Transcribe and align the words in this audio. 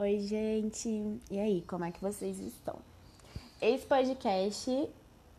Oi, 0.00 0.20
gente! 0.20 0.88
E 1.28 1.40
aí, 1.40 1.60
como 1.62 1.84
é 1.84 1.90
que 1.90 2.00
vocês 2.00 2.38
estão? 2.38 2.76
Esse 3.60 3.84
podcast 3.84 4.88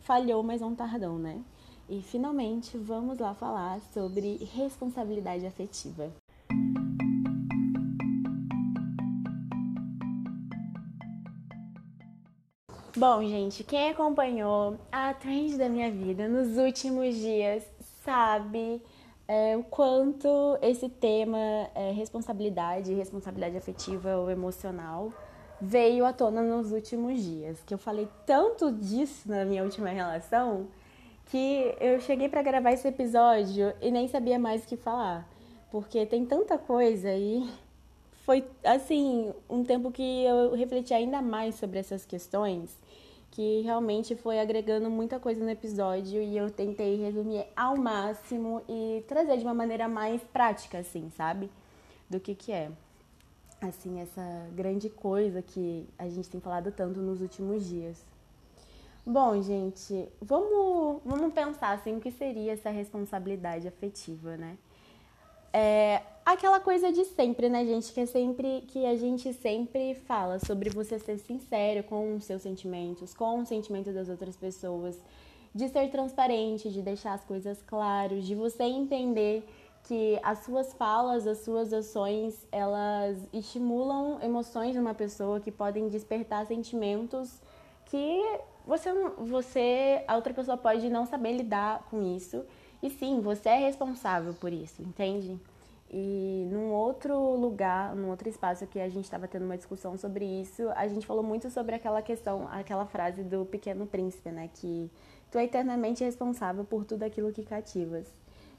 falhou, 0.00 0.42
mas 0.42 0.60
não 0.60 0.74
tardou, 0.74 1.18
né? 1.18 1.40
E 1.88 2.02
finalmente 2.02 2.76
vamos 2.76 3.18
lá 3.18 3.32
falar 3.32 3.80
sobre 3.94 4.36
responsabilidade 4.54 5.46
afetiva. 5.46 6.12
Bom, 12.94 13.22
gente, 13.22 13.64
quem 13.64 13.88
acompanhou 13.88 14.76
a 14.92 15.14
trend 15.14 15.56
da 15.56 15.70
minha 15.70 15.90
vida 15.90 16.28
nos 16.28 16.58
últimos 16.58 17.14
dias 17.14 17.64
sabe 18.04 18.82
é, 19.30 19.56
o 19.56 19.62
quanto 19.62 20.58
esse 20.60 20.88
tema 20.88 21.38
é, 21.72 21.92
responsabilidade, 21.92 22.92
responsabilidade 22.92 23.56
afetiva 23.56 24.16
ou 24.16 24.28
emocional 24.28 25.12
veio 25.60 26.04
à 26.04 26.12
tona 26.12 26.42
nos 26.42 26.72
últimos 26.72 27.22
dias. 27.22 27.62
Que 27.64 27.72
eu 27.72 27.78
falei 27.78 28.08
tanto 28.26 28.72
disso 28.72 29.28
na 29.28 29.44
minha 29.44 29.62
última 29.62 29.90
relação 29.90 30.66
que 31.26 31.76
eu 31.80 32.00
cheguei 32.00 32.28
para 32.28 32.42
gravar 32.42 32.72
esse 32.72 32.88
episódio 32.88 33.72
e 33.80 33.92
nem 33.92 34.08
sabia 34.08 34.36
mais 34.36 34.64
o 34.64 34.66
que 34.66 34.76
falar, 34.76 35.28
porque 35.70 36.04
tem 36.06 36.26
tanta 36.26 36.58
coisa 36.58 37.14
e 37.14 37.48
foi 38.24 38.44
assim 38.64 39.32
um 39.48 39.62
tempo 39.62 39.92
que 39.92 40.24
eu 40.24 40.56
refleti 40.56 40.92
ainda 40.92 41.22
mais 41.22 41.54
sobre 41.54 41.78
essas 41.78 42.04
questões 42.04 42.76
que 43.30 43.60
realmente 43.62 44.16
foi 44.16 44.40
agregando 44.40 44.90
muita 44.90 45.20
coisa 45.20 45.42
no 45.42 45.50
episódio 45.50 46.20
e 46.20 46.36
eu 46.36 46.50
tentei 46.50 46.96
resumir 46.96 47.46
ao 47.56 47.76
máximo 47.76 48.62
e 48.68 49.04
trazer 49.06 49.38
de 49.38 49.44
uma 49.44 49.54
maneira 49.54 49.88
mais 49.88 50.20
prática, 50.22 50.78
assim, 50.78 51.10
sabe? 51.16 51.50
Do 52.08 52.18
que 52.18 52.34
que 52.34 52.50
é. 52.50 52.70
Assim, 53.60 54.00
essa 54.00 54.22
grande 54.52 54.88
coisa 54.88 55.42
que 55.42 55.86
a 55.98 56.08
gente 56.08 56.28
tem 56.28 56.40
falado 56.40 56.72
tanto 56.72 56.98
nos 56.98 57.20
últimos 57.20 57.64
dias. 57.64 58.04
Bom, 59.06 59.40
gente, 59.42 60.08
vamos, 60.20 61.00
vamos 61.04 61.32
pensar 61.32 61.72
assim, 61.72 61.96
o 61.96 62.00
que 62.00 62.10
seria 62.10 62.52
essa 62.52 62.70
responsabilidade 62.70 63.68
afetiva, 63.68 64.36
né? 64.36 64.58
É 65.52 66.02
aquela 66.32 66.60
coisa 66.60 66.92
de 66.92 67.04
sempre, 67.04 67.48
né, 67.48 67.64
gente? 67.64 67.92
Que 67.92 68.00
é 68.00 68.06
sempre 68.06 68.62
que 68.68 68.86
a 68.86 68.96
gente 68.96 69.32
sempre 69.34 69.94
fala 70.06 70.38
sobre 70.38 70.70
você 70.70 70.98
ser 70.98 71.18
sincero 71.18 71.82
com 71.84 72.16
os 72.16 72.24
seus 72.24 72.42
sentimentos, 72.42 73.14
com 73.14 73.40
os 73.40 73.48
sentimentos 73.48 73.94
das 73.94 74.08
outras 74.08 74.36
pessoas, 74.36 74.98
de 75.54 75.68
ser 75.68 75.90
transparente, 75.90 76.70
de 76.70 76.82
deixar 76.82 77.14
as 77.14 77.24
coisas 77.24 77.60
claras, 77.62 78.24
de 78.24 78.34
você 78.34 78.62
entender 78.64 79.44
que 79.84 80.18
as 80.22 80.44
suas 80.44 80.72
falas, 80.74 81.26
as 81.26 81.38
suas 81.38 81.72
ações, 81.72 82.46
elas 82.52 83.18
estimulam 83.32 84.18
emoções 84.22 84.76
numa 84.76 84.94
pessoa 84.94 85.40
que 85.40 85.50
podem 85.50 85.88
despertar 85.88 86.46
sentimentos 86.46 87.40
que 87.86 88.22
você, 88.66 88.92
você, 89.18 90.04
a 90.06 90.14
outra 90.14 90.32
pessoa 90.32 90.56
pode 90.56 90.88
não 90.88 91.06
saber 91.06 91.32
lidar 91.32 91.86
com 91.90 92.14
isso. 92.14 92.44
E 92.82 92.88
sim, 92.88 93.20
você 93.20 93.48
é 93.48 93.56
responsável 93.56 94.32
por 94.34 94.52
isso, 94.52 94.80
entende? 94.80 95.38
E 95.92 96.46
num 96.52 96.70
outro 96.72 97.34
lugar, 97.34 97.96
num 97.96 98.10
outro 98.10 98.28
espaço 98.28 98.64
que 98.66 98.78
a 98.78 98.88
gente 98.88 99.04
estava 99.04 99.26
tendo 99.26 99.44
uma 99.44 99.56
discussão 99.56 99.96
sobre 99.98 100.24
isso, 100.24 100.68
a 100.76 100.86
gente 100.86 101.04
falou 101.04 101.22
muito 101.22 101.50
sobre 101.50 101.74
aquela 101.74 102.00
questão, 102.00 102.46
aquela 102.48 102.86
frase 102.86 103.24
do 103.24 103.44
Pequeno 103.44 103.86
Príncipe, 103.86 104.30
né? 104.30 104.48
Que 104.54 104.88
tu 105.32 105.38
é 105.38 105.44
eternamente 105.44 106.04
responsável 106.04 106.64
por 106.64 106.84
tudo 106.84 107.02
aquilo 107.02 107.32
que 107.32 107.42
cativas. 107.42 108.06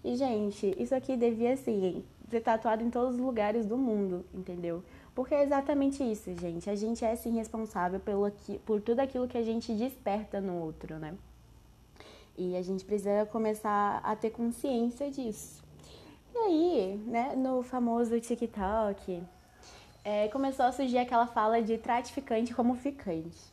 E, 0.04 0.18
gente, 0.18 0.76
isso 0.78 0.94
aqui 0.94 1.16
devia, 1.16 1.54
assim, 1.54 2.04
ser 2.30 2.42
tatuado 2.42 2.84
em 2.84 2.90
todos 2.90 3.16
os 3.16 3.22
lugares 3.22 3.66
do 3.66 3.78
mundo, 3.78 4.26
entendeu? 4.34 4.84
Porque 5.16 5.34
é 5.34 5.44
exatamente 5.44 6.04
isso, 6.04 6.36
gente. 6.38 6.70
A 6.70 6.76
gente 6.76 7.06
é, 7.06 7.16
sim, 7.16 7.32
responsável 7.32 8.00
pelo, 8.00 8.30
por 8.66 8.82
tudo 8.82 9.00
aquilo 9.00 9.28
que 9.28 9.38
a 9.38 9.44
gente 9.44 9.74
desperta 9.74 10.42
no 10.42 10.56
outro, 10.62 10.98
né? 10.98 11.14
E 12.38 12.58
a 12.58 12.62
gente 12.62 12.84
precisa 12.84 13.26
começar 13.28 14.02
a 14.04 14.16
ter 14.16 14.32
consciência 14.32 15.10
disso. 15.10 15.62
E 16.34 16.38
aí, 16.38 17.04
né, 17.06 17.34
no 17.36 17.62
famoso 17.62 18.20
TikTok, 18.20 19.22
é, 20.04 20.28
começou 20.30 20.66
a 20.66 20.72
surgir 20.72 20.98
aquela 20.98 21.28
fala 21.28 21.62
de 21.62 21.78
tratificante 21.78 22.54
como 22.54 22.76
ficante. 22.76 23.52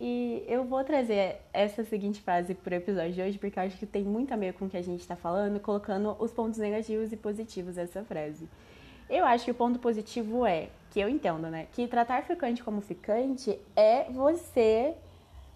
E 0.00 0.44
eu 0.48 0.64
vou 0.64 0.82
trazer 0.82 1.36
essa 1.52 1.84
seguinte 1.84 2.20
frase 2.20 2.54
para 2.54 2.72
o 2.72 2.76
episódio 2.76 3.12
de 3.12 3.22
hoje, 3.22 3.38
porque 3.38 3.58
eu 3.58 3.62
acho 3.62 3.76
que 3.78 3.86
tem 3.86 4.02
muito 4.02 4.32
a 4.32 4.36
ver 4.36 4.54
com 4.54 4.64
o 4.64 4.70
que 4.70 4.76
a 4.76 4.82
gente 4.82 5.00
está 5.00 5.14
falando, 5.14 5.60
colocando 5.60 6.16
os 6.18 6.32
pontos 6.32 6.58
negativos 6.58 7.12
e 7.12 7.16
positivos 7.16 7.76
dessa 7.76 8.02
frase. 8.02 8.48
Eu 9.08 9.24
acho 9.24 9.44
que 9.44 9.50
o 9.50 9.54
ponto 9.54 9.78
positivo 9.78 10.46
é, 10.46 10.70
que 10.90 10.98
eu 10.98 11.08
entendo, 11.08 11.48
né, 11.48 11.66
que 11.72 11.86
tratar 11.86 12.22
ficante 12.22 12.64
como 12.64 12.80
ficante 12.80 13.58
é 13.76 14.04
você 14.10 14.94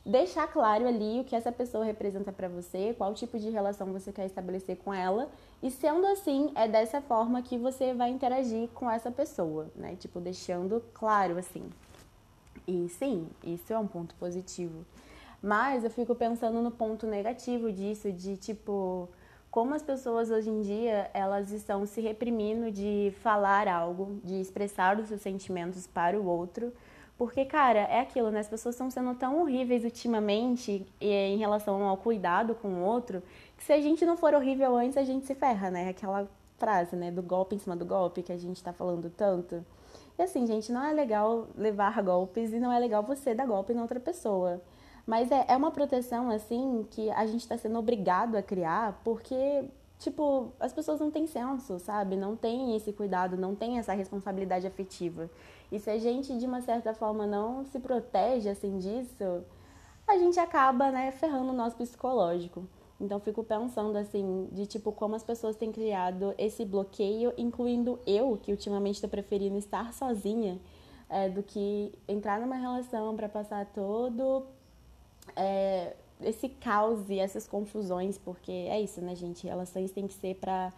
deixar 0.07 0.47
claro 0.47 0.87
ali 0.87 1.21
o 1.21 1.25
que 1.25 1.35
essa 1.35 1.51
pessoa 1.51 1.85
representa 1.85 2.31
para 2.31 2.49
você, 2.49 2.95
qual 2.97 3.13
tipo 3.13 3.39
de 3.39 3.51
relação 3.51 3.93
você 3.93 4.13
quer 4.13 4.25
estabelecer 4.25 4.77
com 4.77 4.95
ela, 4.95 5.29
e 5.61 5.69
sendo 5.69 6.07
assim, 6.07 6.53
é 6.55 6.69
dessa 6.69 7.01
forma 7.01 7.43
que 7.43 7.59
você 7.59 7.93
vai 7.93 8.11
interagir 8.11 8.69
com 8.69 8.89
essa 8.89 9.11
pessoa, 9.11 9.67
né? 9.75 9.97
Tipo, 9.97 10.21
deixando 10.21 10.81
claro 10.95 11.37
assim. 11.37 11.65
E 12.69 12.89
sim, 12.89 13.29
isso 13.43 13.73
é 13.73 13.79
um 13.79 13.87
ponto 13.87 14.15
positivo. 14.15 14.87
Mas 15.43 15.83
eu 15.83 15.91
fico 15.91 16.15
pensando 16.15 16.63
no 16.63 16.71
ponto 16.71 17.07
negativo 17.07 17.73
disso, 17.73 18.13
de 18.13 18.37
tipo, 18.37 19.09
como 19.51 19.75
as 19.75 19.83
pessoas 19.83 20.31
hoje 20.31 20.51
em 20.51 20.61
dia, 20.61 21.11
elas 21.13 21.51
estão 21.51 21.85
se 21.85 22.01
reprimindo 22.01 22.71
de 22.71 23.13
falar 23.23 23.67
algo, 23.67 24.21
de 24.23 24.41
expressar 24.41 24.99
os 25.01 25.09
seus 25.09 25.21
sentimentos 25.21 25.87
para 25.87 26.19
o 26.19 26.27
outro, 26.27 26.73
porque, 27.19 27.45
cara, 27.47 27.81
é 27.81 28.01
aquilo, 28.01 28.31
né? 28.31 28.41
As 28.41 28.49
pessoas 28.49 28.75
estão 28.75 28.91
sendo 28.91 29.15
tão 29.15 29.41
horríveis 29.41 29.85
ultimamente 29.85 30.87
em 31.01 31.39
relação 31.39 31.83
ao 31.85 31.97
cuidado 31.97 32.55
com 32.55 32.69
o 32.69 32.85
outro, 32.85 33.23
que 33.57 33.65
se 33.65 33.73
a 33.73 33.81
gente 33.81 34.05
não 34.05 34.17
for 34.17 34.35
horrível 34.35 34.77
antes, 34.77 34.99
a 34.99 35.05
gente 35.05 35.27
se 35.27 35.35
ferra, 35.35 35.71
né? 35.71 35.89
Aquela 35.89 36.29
frase, 36.59 36.95
né? 36.95 37.11
Do 37.11 37.23
golpe 37.23 37.55
em 37.55 37.59
cima 37.59 37.75
do 37.75 37.87
golpe 37.87 38.23
que 38.23 38.33
a 38.33 38.39
gente 38.39 38.63
tá 38.63 38.73
falando 38.73 39.11
tanto. 39.17 39.65
E 40.19 40.23
assim, 40.23 40.47
gente, 40.47 40.71
não 40.71 40.85
é 40.85 40.93
legal 40.93 41.47
levar 41.57 42.03
golpes 42.03 42.53
e 42.53 42.59
não 42.59 42.71
é 42.73 42.79
legal 42.79 43.03
você 43.03 43.35
dar 43.35 43.47
golpe 43.47 43.73
em 43.73 43.81
outra 43.81 44.01
pessoa. 44.01 44.61
Mas 45.07 45.31
é, 45.31 45.45
é 45.49 45.57
uma 45.57 45.71
proteção, 45.71 46.31
assim, 46.31 46.87
que 46.91 47.11
a 47.11 47.27
gente 47.27 47.47
tá 47.47 47.57
sendo 47.57 47.79
obrigado 47.79 48.37
a 48.37 48.43
criar, 48.43 49.01
porque 49.05 49.65
tipo, 49.99 50.53
as 50.61 50.73
pessoas 50.73 51.01
não 51.01 51.11
têm 51.11 51.27
senso, 51.27 51.79
sabe? 51.79 52.17
Não 52.17 52.37
tem 52.37 52.77
esse 52.77 52.93
cuidado, 52.93 53.37
não 53.37 53.55
tem 53.55 53.79
essa 53.79 53.93
responsabilidade 53.93 54.67
afetiva. 54.67 55.31
E 55.71 55.79
se 55.79 55.91
a 55.91 55.99
gente, 55.99 56.37
de 56.37 56.47
uma 56.47 56.61
certa 56.61 56.95
forma, 56.95 57.27
não 57.27 57.65
se 57.65 57.79
protege 57.79 58.49
assim 58.49 58.79
disso, 58.79 59.45
a 60.07 60.17
gente 60.17 60.39
acaba, 60.39 60.91
né, 60.91 61.11
ferrando 61.11 61.51
o 61.51 61.57
nosso 61.57 61.77
psicológico. 61.77 62.65
Então 63.01 63.21
fico 63.21 63.45
pensando 63.45 63.97
assim, 63.99 64.49
de 64.53 64.67
tipo 64.67 64.91
como 64.91 65.15
as 65.15 65.23
pessoas 65.23 65.57
têm 65.57 65.71
criado 65.71 66.35
esse 66.39 66.65
bloqueio, 66.65 67.33
incluindo 67.37 67.99
eu, 68.07 68.39
que 68.43 68.51
ultimamente 68.51 68.95
estou 68.95 69.11
preferindo 69.11 69.59
estar 69.59 69.93
sozinha, 69.93 70.59
é, 71.09 71.29
do 71.29 71.43
que 71.43 71.93
entrar 72.09 72.41
numa 72.41 72.57
relação 72.57 73.15
para 73.15 73.29
passar 73.29 73.67
todo 73.67 74.47
é, 75.35 75.95
esse 76.23 76.49
caos 76.49 77.09
e 77.09 77.19
essas 77.19 77.47
confusões, 77.47 78.19
porque 78.19 78.53
é 78.53 78.81
isso, 78.81 79.01
né, 79.01 79.15
gente? 79.15 79.47
Relações 79.47 79.91
têm 79.91 80.07
que 80.07 80.15
ser 80.15 80.37
para 80.37 80.73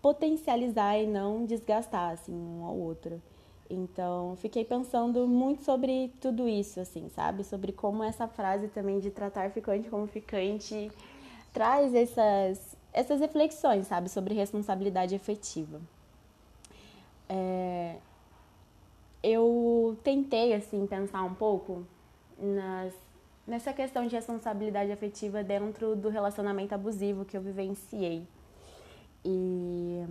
potencializar 0.00 0.98
e 0.98 1.06
não 1.06 1.44
desgastar 1.44 2.12
assim 2.12 2.34
um 2.34 2.64
ao 2.64 2.76
outro. 2.76 3.20
Então, 3.68 4.36
fiquei 4.36 4.64
pensando 4.64 5.26
muito 5.26 5.64
sobre 5.64 6.12
tudo 6.20 6.48
isso, 6.48 6.78
assim, 6.78 7.08
sabe? 7.08 7.42
Sobre 7.42 7.72
como 7.72 8.02
essa 8.02 8.28
frase 8.28 8.68
também 8.68 9.00
de 9.00 9.10
tratar 9.10 9.50
ficante 9.50 9.88
como 9.88 10.06
ficante 10.06 10.90
traz 11.52 11.94
essas, 11.94 12.76
essas 12.92 13.20
reflexões, 13.20 13.86
sabe? 13.86 14.10
Sobre 14.10 14.34
responsabilidade 14.34 15.14
efetiva. 15.14 15.80
É, 17.28 17.96
eu 19.22 19.96
tentei, 20.04 20.52
assim, 20.52 20.86
pensar 20.86 21.22
um 21.22 21.34
pouco 21.34 21.84
nas, 22.38 22.92
nessa 23.46 23.72
questão 23.72 24.06
de 24.06 24.14
responsabilidade 24.14 24.90
afetiva 24.90 25.42
dentro 25.42 25.94
do 25.94 26.08
relacionamento 26.08 26.74
abusivo 26.74 27.24
que 27.24 27.36
eu 27.36 27.42
vivenciei. 27.42 28.26
E 29.24 30.04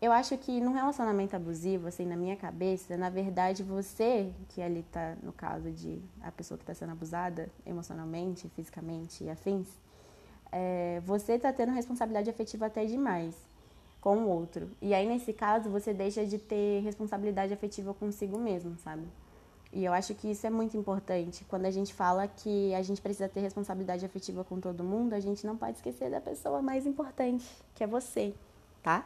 eu 0.00 0.12
acho 0.12 0.36
que 0.36 0.60
num 0.60 0.72
relacionamento 0.72 1.34
abusivo, 1.34 1.88
assim, 1.88 2.04
na 2.04 2.16
minha 2.16 2.36
cabeça, 2.36 2.96
na 2.96 3.08
verdade, 3.08 3.62
você, 3.62 4.30
que 4.50 4.60
ali 4.60 4.82
tá, 4.92 5.16
no 5.22 5.32
caso 5.32 5.70
de 5.70 6.00
a 6.22 6.30
pessoa 6.30 6.58
que 6.58 6.64
está 6.64 6.74
sendo 6.74 6.92
abusada 6.92 7.48
emocionalmente, 7.66 8.48
fisicamente 8.50 9.24
e 9.24 9.30
afins, 9.30 9.68
é, 10.52 11.00
você 11.04 11.34
está 11.34 11.52
tendo 11.52 11.72
responsabilidade 11.72 12.28
afetiva 12.28 12.66
até 12.66 12.84
demais 12.84 13.34
com 14.00 14.18
o 14.18 14.28
outro. 14.28 14.70
E 14.82 14.92
aí, 14.92 15.08
nesse 15.08 15.32
caso, 15.32 15.70
você 15.70 15.94
deixa 15.94 16.26
de 16.26 16.38
ter 16.38 16.82
responsabilidade 16.82 17.54
afetiva 17.54 17.94
consigo 17.94 18.38
mesmo, 18.38 18.76
sabe? 18.76 19.04
E 19.74 19.84
eu 19.84 19.92
acho 19.92 20.14
que 20.14 20.30
isso 20.30 20.46
é 20.46 20.50
muito 20.50 20.76
importante. 20.76 21.44
Quando 21.48 21.66
a 21.66 21.70
gente 21.70 21.92
fala 21.92 22.28
que 22.28 22.72
a 22.74 22.82
gente 22.82 23.02
precisa 23.02 23.28
ter 23.28 23.40
responsabilidade 23.40 24.06
afetiva 24.06 24.44
com 24.44 24.60
todo 24.60 24.84
mundo, 24.84 25.14
a 25.14 25.20
gente 25.20 25.44
não 25.44 25.56
pode 25.56 25.78
esquecer 25.78 26.08
da 26.08 26.20
pessoa 26.20 26.62
mais 26.62 26.86
importante, 26.86 27.44
que 27.74 27.82
é 27.82 27.86
você, 27.86 28.32
tá? 28.84 29.04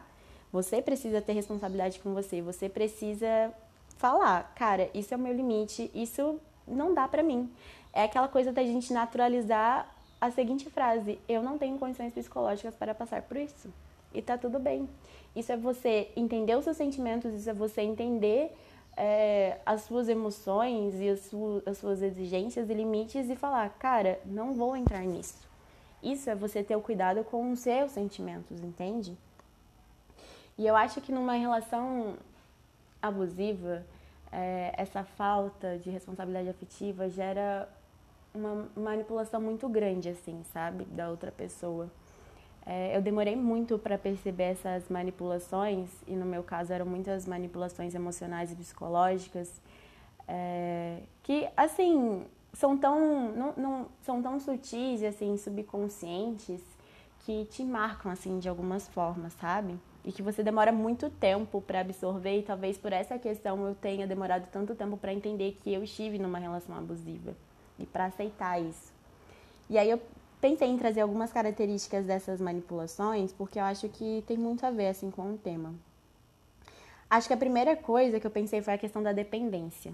Você 0.53 0.79
precisa 0.79 1.21
ter 1.21 1.33
responsabilidade 1.33 1.99
com 1.99 2.13
você, 2.13 2.39
você 2.39 2.69
precisa 2.69 3.51
falar, 3.97 4.53
cara, 4.53 4.91
isso 4.93 5.11
é 5.11 5.17
o 5.17 5.19
meu 5.19 5.33
limite, 5.33 5.89
isso 5.91 6.39
não 6.67 6.93
dá 6.93 7.07
pra 7.07 7.23
mim. 7.23 7.51
É 7.91 8.03
aquela 8.03 8.27
coisa 8.27 8.51
da 8.51 8.61
gente 8.61 8.93
naturalizar 8.93 9.91
a 10.21 10.29
seguinte 10.29 10.69
frase: 10.69 11.19
eu 11.27 11.41
não 11.41 11.57
tenho 11.57 11.79
condições 11.79 12.13
psicológicas 12.13 12.75
para 12.75 12.93
passar 12.93 13.23
por 13.23 13.37
isso. 13.37 13.73
E 14.13 14.21
tá 14.21 14.37
tudo 14.37 14.59
bem. 14.59 14.87
Isso 15.35 15.51
é 15.51 15.57
você 15.57 16.11
entender 16.15 16.55
os 16.55 16.63
seus 16.63 16.77
sentimentos, 16.77 17.33
isso 17.33 17.49
é 17.49 17.53
você 17.53 17.81
entender 17.81 18.55
é, 18.99 19.61
as 19.65 19.83
suas 19.83 20.09
emoções 20.09 20.99
e 20.99 21.07
as, 21.07 21.21
su 21.21 21.63
as 21.65 21.77
suas 21.77 22.01
exigências 22.01 22.69
e 22.69 22.73
limites 22.73 23.29
e 23.29 23.35
falar, 23.35 23.69
cara, 23.79 24.19
não 24.25 24.53
vou 24.53 24.75
entrar 24.75 25.01
nisso. 25.03 25.47
Isso 26.03 26.29
é 26.29 26.35
você 26.35 26.61
ter 26.61 26.75
o 26.75 26.81
cuidado 26.81 27.23
com 27.23 27.51
os 27.51 27.59
seus 27.59 27.91
sentimentos, 27.91 28.61
entende? 28.61 29.17
E 30.57 30.67
eu 30.67 30.75
acho 30.75 30.99
que 30.99 31.13
numa 31.13 31.33
relação 31.33 32.17
abusiva, 33.01 33.85
é, 34.31 34.73
essa 34.75 35.03
falta 35.03 35.77
de 35.77 35.89
responsabilidade 35.89 36.49
afetiva 36.49 37.09
gera 37.09 37.69
uma 38.33 38.67
manipulação 38.75 39.39
muito 39.39 39.69
grande, 39.69 40.09
assim, 40.09 40.43
sabe, 40.51 40.83
da 40.83 41.09
outra 41.09 41.31
pessoa. 41.31 41.89
É, 42.71 42.95
eu 42.95 43.01
demorei 43.01 43.35
muito 43.35 43.79
para 43.79 43.97
perceber 43.97 44.51
essas 44.51 44.87
manipulações, 44.89 45.89
e 46.05 46.15
no 46.15 46.23
meu 46.23 46.43
caso 46.43 46.71
eram 46.71 46.85
muitas 46.85 47.25
manipulações 47.25 47.95
emocionais 47.95 48.51
e 48.51 48.55
psicológicas, 48.55 49.59
é, 50.27 50.99
que, 51.23 51.49
assim, 51.57 52.23
são 52.53 52.77
tão, 52.77 53.31
não, 53.31 53.53
não, 53.57 53.85
são 54.03 54.21
tão 54.21 54.39
sutis, 54.39 55.01
assim, 55.01 55.35
subconscientes, 55.35 56.61
que 57.25 57.45
te 57.45 57.63
marcam, 57.63 58.11
assim, 58.11 58.37
de 58.37 58.47
algumas 58.47 58.87
formas, 58.89 59.33
sabe? 59.33 59.75
E 60.05 60.11
que 60.11 60.21
você 60.21 60.43
demora 60.43 60.71
muito 60.71 61.09
tempo 61.09 61.59
para 61.61 61.79
absorver, 61.79 62.37
e 62.37 62.43
talvez 62.43 62.77
por 62.77 62.93
essa 62.93 63.17
questão 63.17 63.67
eu 63.67 63.73
tenha 63.73 64.05
demorado 64.05 64.47
tanto 64.51 64.75
tempo 64.75 64.95
para 64.95 65.11
entender 65.11 65.57
que 65.63 65.73
eu 65.73 65.83
estive 65.83 66.19
numa 66.19 66.37
relação 66.37 66.77
abusiva 66.77 67.35
e 67.79 67.85
para 67.87 68.05
aceitar 68.05 68.61
isso. 68.61 68.93
E 69.67 69.75
aí 69.75 69.89
eu 69.89 69.99
Pensei 70.41 70.69
em 70.69 70.77
trazer 70.77 71.01
algumas 71.01 71.33
características 71.33 72.05
dessas 72.05 72.39
manipulações, 72.39 73.33
porque 73.33 73.59
eu 73.59 73.63
acho 73.63 73.89
que 73.89 74.23
tem 74.25 74.37
muito 74.37 74.65
a 74.65 74.71
ver 74.71 74.87
assim 74.87 75.11
com 75.11 75.33
o 75.33 75.37
tema. 75.37 75.73
Acho 77.09 77.27
que 77.27 77.33
a 77.33 77.37
primeira 77.37 77.75
coisa 77.75 78.19
que 78.19 78.27
eu 78.27 78.31
pensei 78.31 78.61
foi 78.61 78.73
a 78.73 78.77
questão 78.77 79.03
da 79.03 79.11
dependência. 79.11 79.93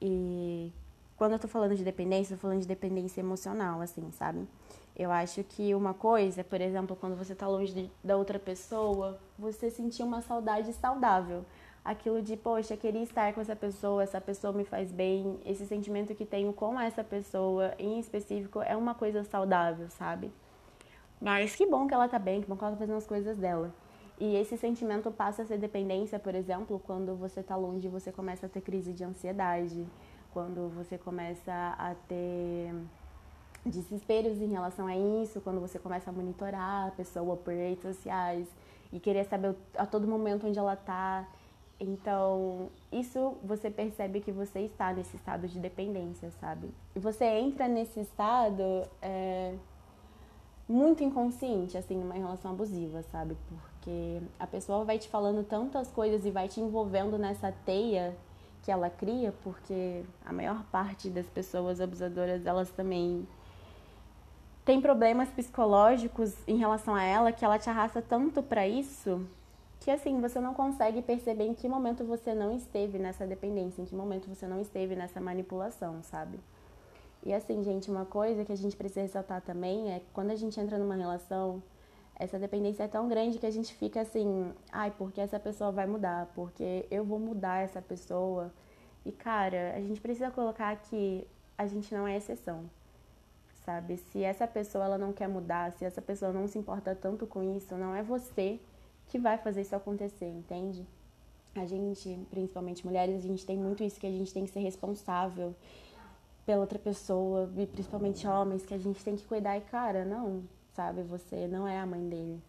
E 0.00 0.70
quando 1.16 1.32
eu 1.32 1.38
tô 1.38 1.48
falando 1.48 1.74
de 1.74 1.84
dependência, 1.84 2.34
eu 2.34 2.38
tô 2.38 2.42
falando 2.42 2.60
de 2.60 2.66
dependência 2.66 3.20
emocional, 3.20 3.80
assim, 3.80 4.10
sabe? 4.12 4.46
Eu 4.94 5.10
acho 5.10 5.42
que 5.44 5.74
uma 5.74 5.94
coisa, 5.94 6.44
por 6.44 6.60
exemplo, 6.60 6.94
quando 6.94 7.16
você 7.16 7.34
tá 7.34 7.48
longe 7.48 7.72
de, 7.72 7.90
da 8.04 8.16
outra 8.16 8.38
pessoa, 8.38 9.18
você 9.38 9.70
sentir 9.70 10.02
uma 10.02 10.20
saudade 10.20 10.70
saudável 10.74 11.46
aquilo 11.84 12.22
de, 12.22 12.36
poxa, 12.36 12.76
queria 12.76 13.02
estar 13.02 13.32
com 13.32 13.40
essa 13.40 13.56
pessoa, 13.56 14.02
essa 14.02 14.20
pessoa 14.20 14.52
me 14.52 14.64
faz 14.64 14.92
bem, 14.92 15.38
esse 15.44 15.66
sentimento 15.66 16.14
que 16.14 16.24
tenho 16.24 16.52
com 16.52 16.78
essa 16.78 17.02
pessoa 17.02 17.74
em 17.78 17.98
específico 17.98 18.62
é 18.62 18.76
uma 18.76 18.94
coisa 18.94 19.24
saudável, 19.24 19.88
sabe? 19.90 20.30
Mas 21.20 21.54
que 21.54 21.66
bom 21.66 21.86
que 21.86 21.94
ela 21.94 22.08
tá 22.08 22.18
bem, 22.18 22.40
que 22.40 22.48
bom 22.48 22.56
que 22.56 22.64
ela 22.64 22.72
tá 22.72 22.78
fazendo 22.78 22.98
as 22.98 23.06
coisas 23.06 23.36
dela. 23.36 23.72
E 24.18 24.36
esse 24.36 24.56
sentimento 24.56 25.10
passa 25.10 25.42
a 25.42 25.44
ser 25.44 25.58
dependência, 25.58 26.18
por 26.18 26.34
exemplo, 26.34 26.80
quando 26.84 27.16
você 27.16 27.42
tá 27.42 27.56
longe, 27.56 27.88
você 27.88 28.12
começa 28.12 28.46
a 28.46 28.48
ter 28.48 28.60
crise 28.60 28.92
de 28.92 29.02
ansiedade, 29.02 29.84
quando 30.32 30.68
você 30.68 30.96
começa 30.96 31.52
a 31.78 31.94
ter 32.06 32.72
desesperos 33.64 34.40
em 34.40 34.48
relação 34.48 34.86
a 34.86 34.96
isso, 34.96 35.40
quando 35.40 35.60
você 35.60 35.78
começa 35.78 36.10
a 36.10 36.12
monitorar 36.12 36.88
a 36.88 36.90
pessoa 36.92 37.36
por 37.36 37.52
redes 37.52 37.82
sociais 37.82 38.46
e 38.92 39.00
querer 39.00 39.24
saber 39.24 39.54
a 39.76 39.86
todo 39.86 40.06
momento 40.06 40.46
onde 40.46 40.58
ela 40.58 40.76
tá 40.76 41.26
então, 41.80 42.70
isso 42.92 43.36
você 43.42 43.70
percebe 43.70 44.20
que 44.20 44.30
você 44.30 44.60
está 44.60 44.92
nesse 44.92 45.16
estado 45.16 45.48
de 45.48 45.58
dependência, 45.58 46.30
sabe? 46.40 46.70
E 46.94 47.00
você 47.00 47.24
entra 47.24 47.66
nesse 47.66 48.00
estado 48.00 48.62
é, 49.00 49.54
muito 50.68 51.02
inconsciente, 51.02 51.76
assim, 51.76 51.96
numa 51.96 52.14
relação 52.14 52.52
abusiva, 52.52 53.02
sabe? 53.10 53.36
Porque 53.48 54.20
a 54.38 54.46
pessoa 54.46 54.84
vai 54.84 54.98
te 54.98 55.08
falando 55.08 55.44
tantas 55.44 55.90
coisas 55.90 56.24
e 56.24 56.30
vai 56.30 56.48
te 56.48 56.60
envolvendo 56.60 57.18
nessa 57.18 57.52
teia 57.64 58.16
que 58.62 58.70
ela 58.70 58.88
cria, 58.88 59.34
porque 59.42 60.04
a 60.24 60.32
maior 60.32 60.62
parte 60.70 61.10
das 61.10 61.26
pessoas 61.26 61.80
abusadoras, 61.80 62.46
elas 62.46 62.70
também 62.70 63.26
têm 64.64 64.80
problemas 64.80 65.28
psicológicos 65.30 66.32
em 66.46 66.56
relação 66.58 66.94
a 66.94 67.02
ela, 67.02 67.32
que 67.32 67.44
ela 67.44 67.58
te 67.58 67.68
arrasta 67.68 68.00
tanto 68.00 68.40
para 68.40 68.68
isso 68.68 69.26
que 69.82 69.90
assim, 69.90 70.20
você 70.20 70.40
não 70.40 70.54
consegue 70.54 71.02
perceber 71.02 71.44
em 71.44 71.54
que 71.54 71.68
momento 71.68 72.04
você 72.04 72.32
não 72.32 72.54
esteve 72.54 73.00
nessa 73.00 73.26
dependência, 73.26 73.82
em 73.82 73.84
que 73.84 73.96
momento 73.96 74.28
você 74.28 74.46
não 74.46 74.60
esteve 74.60 74.94
nessa 74.94 75.20
manipulação, 75.20 76.00
sabe? 76.04 76.38
E 77.24 77.34
assim, 77.34 77.64
gente, 77.64 77.90
uma 77.90 78.04
coisa 78.04 78.44
que 78.44 78.52
a 78.52 78.56
gente 78.56 78.76
precisa 78.76 79.02
ressaltar 79.02 79.42
também 79.42 79.92
é 79.92 79.98
que 79.98 80.06
quando 80.12 80.30
a 80.30 80.36
gente 80.36 80.58
entra 80.60 80.78
numa 80.78 80.94
relação, 80.94 81.60
essa 82.14 82.38
dependência 82.38 82.84
é 82.84 82.88
tão 82.88 83.08
grande 83.08 83.38
que 83.38 83.46
a 83.46 83.50
gente 83.50 83.74
fica 83.74 84.02
assim, 84.02 84.52
ai, 84.70 84.92
porque 84.96 85.20
essa 85.20 85.40
pessoa 85.40 85.72
vai 85.72 85.86
mudar, 85.86 86.30
porque 86.32 86.86
eu 86.88 87.04
vou 87.04 87.18
mudar 87.18 87.64
essa 87.64 87.82
pessoa. 87.82 88.52
E 89.04 89.10
cara, 89.10 89.74
a 89.76 89.80
gente 89.80 90.00
precisa 90.00 90.30
colocar 90.30 90.76
que 90.76 91.26
a 91.58 91.66
gente 91.66 91.92
não 91.92 92.06
é 92.06 92.16
exceção. 92.16 92.70
Sabe? 93.64 93.96
Se 93.96 94.22
essa 94.22 94.46
pessoa 94.46 94.84
ela 94.84 94.98
não 94.98 95.12
quer 95.12 95.28
mudar, 95.28 95.72
se 95.72 95.84
essa 95.84 96.00
pessoa 96.00 96.32
não 96.32 96.46
se 96.46 96.56
importa 96.56 96.94
tanto 96.94 97.26
com 97.26 97.42
isso, 97.56 97.76
não 97.76 97.94
é 97.94 98.02
você 98.02 98.60
que 99.12 99.18
vai 99.18 99.36
fazer 99.36 99.60
isso 99.60 99.76
acontecer, 99.76 100.24
entende? 100.24 100.86
A 101.54 101.66
gente, 101.66 102.18
principalmente 102.30 102.86
mulheres, 102.86 103.22
a 103.22 103.28
gente 103.28 103.44
tem 103.44 103.58
muito 103.58 103.84
isso 103.84 104.00
que 104.00 104.06
a 104.06 104.10
gente 104.10 104.32
tem 104.32 104.46
que 104.46 104.50
ser 104.50 104.60
responsável 104.60 105.54
pela 106.46 106.62
outra 106.62 106.78
pessoa, 106.78 107.46
e 107.58 107.66
principalmente 107.66 108.26
homens, 108.26 108.64
que 108.64 108.72
a 108.72 108.78
gente 108.78 109.04
tem 109.04 109.14
que 109.14 109.24
cuidar 109.26 109.58
e, 109.58 109.60
cara, 109.60 110.06
não, 110.06 110.42
sabe? 110.72 111.02
Você 111.02 111.46
não 111.46 111.68
é 111.68 111.78
a 111.78 111.84
mãe 111.84 112.08
dele. 112.08 112.42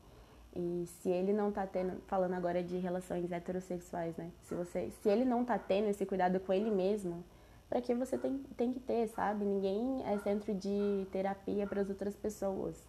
E 0.56 0.86
se 0.88 1.10
ele 1.10 1.34
não 1.34 1.52
tá 1.52 1.68
tendo, 1.68 2.02
falando 2.08 2.34
agora 2.34 2.64
de 2.64 2.78
relações 2.78 3.30
heterossexuais, 3.30 4.16
né? 4.16 4.32
Se 4.44 4.56
você, 4.56 4.90
se 5.02 5.10
ele 5.10 5.26
não 5.26 5.44
tá 5.44 5.60
tendo 5.60 5.90
esse 5.90 6.06
cuidado 6.06 6.40
com 6.40 6.54
ele 6.54 6.72
mesmo, 6.72 7.26
para 7.70 7.82
que 7.82 7.94
você 7.94 8.18
tem, 8.18 8.38
tem 8.56 8.72
que 8.72 8.80
ter, 8.80 9.10
sabe? 9.10 9.44
Ninguém 9.44 10.02
é 10.06 10.18
centro 10.20 10.54
de 10.54 11.06
terapia 11.12 11.68
para 11.68 11.82
as 11.82 11.90
outras 11.90 12.16
pessoas. 12.16 12.82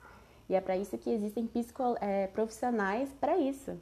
E 0.49 0.55
é 0.55 0.61
para 0.61 0.77
isso 0.77 0.97
que 0.99 1.11
existem 1.11 1.49
é, 2.01 2.27
profissionais 2.29 3.11
para 3.19 3.39
isso, 3.39 3.79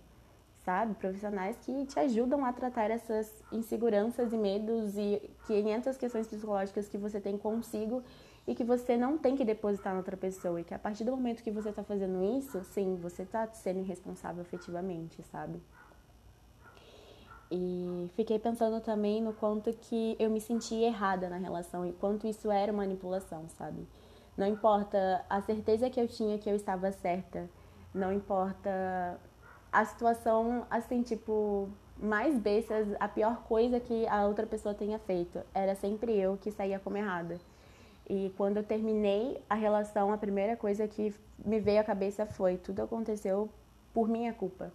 sabe? 0.64 0.94
Profissionais 0.94 1.56
que 1.60 1.86
te 1.86 1.98
ajudam 1.98 2.44
a 2.44 2.52
tratar 2.52 2.90
essas 2.90 3.32
inseguranças 3.50 4.32
e 4.32 4.36
medos 4.36 4.96
e 4.96 5.20
500 5.46 5.96
questões 5.96 6.26
psicológicas 6.28 6.88
que 6.88 6.96
você 6.96 7.20
tem 7.20 7.36
consigo 7.36 8.02
e 8.46 8.54
que 8.54 8.64
você 8.64 8.96
não 8.96 9.18
tem 9.18 9.36
que 9.36 9.44
depositar 9.44 9.92
na 9.92 9.98
outra 9.98 10.16
pessoa. 10.16 10.60
E 10.60 10.64
que 10.64 10.74
a 10.74 10.78
partir 10.78 11.04
do 11.04 11.12
momento 11.12 11.42
que 11.42 11.50
você 11.50 11.70
está 11.70 11.82
fazendo 11.82 12.22
isso, 12.38 12.62
sim, 12.64 12.96
você 12.96 13.22
está 13.22 13.46
sendo 13.48 13.80
irresponsável 13.80 14.42
efetivamente, 14.42 15.22
sabe? 15.24 15.60
E 17.50 18.10
fiquei 18.16 18.38
pensando 18.38 18.80
também 18.80 19.20
no 19.20 19.34
quanto 19.34 19.70
que 19.74 20.16
eu 20.18 20.30
me 20.30 20.40
senti 20.40 20.74
errada 20.76 21.28
na 21.28 21.36
relação 21.36 21.84
e 21.84 21.92
quanto 21.92 22.26
isso 22.26 22.50
era 22.50 22.72
manipulação, 22.72 23.46
sabe? 23.58 23.86
Não 24.36 24.46
importa 24.46 25.24
a 25.28 25.40
certeza 25.42 25.90
que 25.90 26.00
eu 26.00 26.08
tinha 26.08 26.38
que 26.38 26.48
eu 26.48 26.56
estava 26.56 26.90
certa. 26.92 27.48
Não 27.94 28.12
importa 28.12 29.18
a 29.70 29.84
situação, 29.84 30.66
assim, 30.70 31.02
tipo, 31.02 31.68
mais 31.98 32.38
bestas, 32.38 32.88
a 32.98 33.08
pior 33.08 33.42
coisa 33.44 33.78
que 33.78 34.06
a 34.08 34.26
outra 34.26 34.46
pessoa 34.46 34.74
tenha 34.74 34.98
feito. 34.98 35.40
Era 35.54 35.74
sempre 35.74 36.18
eu 36.18 36.36
que 36.36 36.50
saía 36.50 36.78
como 36.78 36.96
errada. 36.96 37.38
E 38.08 38.32
quando 38.36 38.56
eu 38.56 38.64
terminei 38.64 39.42
a 39.48 39.54
relação, 39.54 40.12
a 40.12 40.18
primeira 40.18 40.56
coisa 40.56 40.88
que 40.88 41.14
me 41.44 41.60
veio 41.60 41.80
à 41.80 41.84
cabeça 41.84 42.26
foi: 42.26 42.56
tudo 42.56 42.82
aconteceu 42.82 43.48
por 43.94 44.08
minha 44.08 44.32
culpa. 44.32 44.72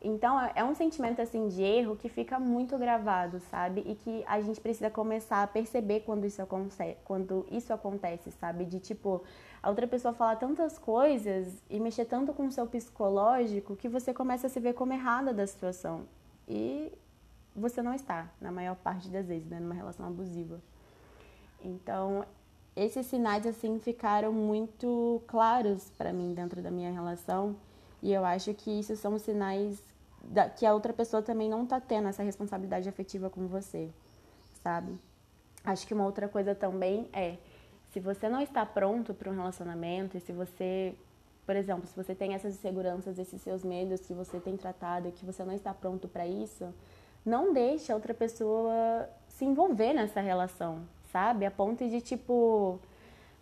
Então 0.00 0.38
é 0.54 0.62
um 0.62 0.74
sentimento 0.74 1.20
assim 1.20 1.48
de 1.48 1.62
erro 1.62 1.96
que 1.96 2.08
fica 2.08 2.38
muito 2.38 2.76
gravado, 2.78 3.40
sabe? 3.50 3.82
E 3.86 3.94
que 3.94 4.24
a 4.26 4.40
gente 4.40 4.60
precisa 4.60 4.90
começar 4.90 5.42
a 5.42 5.46
perceber 5.46 6.00
quando 6.00 6.26
isso 6.26 6.40
acontece, 6.42 6.96
quando 7.04 7.46
isso 7.50 7.72
acontece, 7.72 8.30
sabe? 8.32 8.64
De 8.64 8.78
tipo, 8.78 9.22
a 9.62 9.68
outra 9.68 9.86
pessoa 9.86 10.14
falar 10.14 10.36
tantas 10.36 10.78
coisas 10.78 11.62
e 11.68 11.80
mexer 11.80 12.04
tanto 12.04 12.32
com 12.32 12.46
o 12.46 12.52
seu 12.52 12.66
psicológico 12.66 13.74
que 13.74 13.88
você 13.88 14.12
começa 14.12 14.46
a 14.46 14.50
se 14.50 14.60
ver 14.60 14.74
como 14.74 14.92
errada 14.92 15.32
da 15.32 15.46
situação. 15.46 16.02
E 16.46 16.92
você 17.54 17.82
não 17.82 17.94
está, 17.94 18.28
na 18.40 18.52
maior 18.52 18.76
parte 18.76 19.08
das 19.08 19.26
vezes, 19.26 19.48
né, 19.48 19.58
numa 19.58 19.74
relação 19.74 20.06
abusiva. 20.06 20.60
Então, 21.64 22.24
esses 22.76 23.06
sinais 23.06 23.46
assim 23.46 23.80
ficaram 23.80 24.32
muito 24.32 25.22
claros 25.26 25.90
para 25.96 26.12
mim 26.12 26.34
dentro 26.34 26.60
da 26.60 26.70
minha 26.70 26.92
relação. 26.92 27.56
E 28.02 28.12
eu 28.12 28.24
acho 28.24 28.52
que 28.54 28.70
isso 28.70 28.96
são 28.96 29.18
sinais 29.18 29.82
da, 30.22 30.48
que 30.48 30.66
a 30.66 30.74
outra 30.74 30.92
pessoa 30.92 31.22
também 31.22 31.48
não 31.48 31.66
tá 31.66 31.80
tendo 31.80 32.08
essa 32.08 32.22
responsabilidade 32.22 32.88
afetiva 32.88 33.30
com 33.30 33.46
você, 33.46 33.88
sabe? 34.62 34.98
Acho 35.64 35.86
que 35.86 35.94
uma 35.94 36.04
outra 36.04 36.28
coisa 36.28 36.54
também 36.54 37.08
é, 37.12 37.36
se 37.90 38.00
você 38.00 38.28
não 38.28 38.40
está 38.40 38.64
pronto 38.64 39.14
para 39.14 39.30
um 39.30 39.34
relacionamento 39.34 40.16
e 40.16 40.20
se 40.20 40.32
você, 40.32 40.94
por 41.44 41.56
exemplo, 41.56 41.86
se 41.86 41.96
você 41.96 42.14
tem 42.14 42.34
essas 42.34 42.54
inseguranças, 42.54 43.18
esses 43.18 43.40
seus 43.40 43.64
medos 43.64 44.00
que 44.00 44.12
você 44.12 44.38
tem 44.38 44.56
tratado 44.56 45.08
e 45.08 45.12
que 45.12 45.24
você 45.24 45.44
não 45.44 45.54
está 45.54 45.72
pronto 45.72 46.06
para 46.06 46.26
isso, 46.26 46.72
não 47.24 47.52
deixe 47.52 47.90
a 47.90 47.94
outra 47.94 48.14
pessoa 48.14 49.08
se 49.28 49.44
envolver 49.44 49.92
nessa 49.92 50.20
relação, 50.20 50.82
sabe? 51.10 51.44
A 51.44 51.50
ponto 51.50 51.88
de, 51.88 52.00
tipo, 52.00 52.78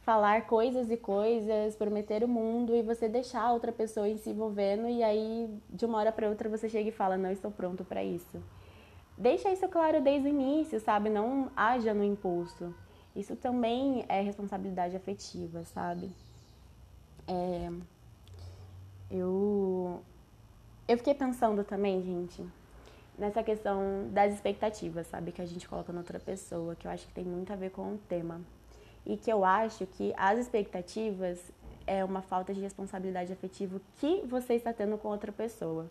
falar 0.04 0.46
coisas 0.46 0.90
e 0.90 0.96
coisas, 0.96 1.74
prometer 1.74 2.22
o 2.22 2.28
mundo 2.28 2.76
e 2.76 2.82
você 2.82 3.08
deixar 3.08 3.52
outra 3.52 3.72
pessoa 3.72 4.14
se 4.18 4.30
envolvendo 4.30 4.86
e 4.86 5.02
aí, 5.02 5.48
de 5.70 5.86
uma 5.86 5.98
hora 5.98 6.12
para 6.12 6.28
outra, 6.28 6.48
você 6.48 6.68
chega 6.68 6.90
e 6.90 6.92
fala: 6.92 7.16
Não 7.16 7.32
estou 7.32 7.50
pronto 7.50 7.84
para 7.84 8.04
isso. 8.04 8.42
Deixa 9.16 9.50
isso 9.50 9.66
claro 9.68 10.02
desde 10.02 10.28
o 10.28 10.30
início, 10.30 10.78
sabe? 10.78 11.08
Não 11.08 11.50
haja 11.56 11.94
no 11.94 12.04
impulso. 12.04 12.74
Isso 13.16 13.34
também 13.36 14.04
é 14.08 14.20
responsabilidade 14.20 14.96
afetiva, 14.96 15.64
sabe? 15.64 16.10
É... 17.26 17.70
Eu... 19.10 20.02
eu 20.88 20.98
fiquei 20.98 21.14
pensando 21.14 21.62
também, 21.62 22.02
gente, 22.02 22.44
nessa 23.16 23.42
questão 23.42 24.08
das 24.10 24.34
expectativas, 24.34 25.06
sabe? 25.06 25.30
Que 25.32 25.40
a 25.40 25.46
gente 25.46 25.68
coloca 25.68 25.92
na 25.92 26.00
outra 26.00 26.18
pessoa, 26.18 26.74
que 26.74 26.86
eu 26.86 26.90
acho 26.90 27.06
que 27.06 27.14
tem 27.14 27.24
muito 27.24 27.52
a 27.52 27.56
ver 27.56 27.70
com 27.70 27.94
o 27.94 27.98
tema. 28.08 28.40
E 29.06 29.16
que 29.16 29.30
eu 29.30 29.44
acho 29.44 29.86
que 29.86 30.12
as 30.16 30.38
expectativas 30.38 31.38
é 31.86 32.04
uma 32.04 32.22
falta 32.22 32.54
de 32.54 32.60
responsabilidade 32.60 33.32
afetiva 33.32 33.80
que 33.98 34.22
você 34.26 34.54
está 34.54 34.72
tendo 34.72 34.96
com 34.96 35.08
outra 35.08 35.30
pessoa. 35.30 35.90